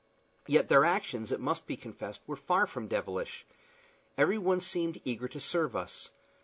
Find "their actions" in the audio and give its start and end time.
0.67-1.31